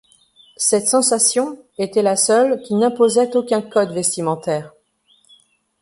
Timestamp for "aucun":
3.35-3.61